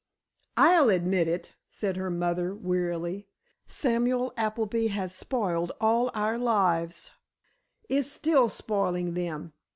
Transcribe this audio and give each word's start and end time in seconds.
"I'll 0.57 0.89
admit 0.89 1.27
it," 1.27 1.53
said 1.69 1.95
her 1.95 2.09
mother, 2.09 2.55
wearily. 2.55 3.27
"Samuel 3.67 4.33
Appleby 4.35 4.87
has 4.87 5.13
spoiled 5.13 5.73
all 5.79 6.09
our 6.15 6.39
lives—is 6.39 8.11
still 8.11 8.49
spoiling 8.49 9.13
them. 9.13 9.53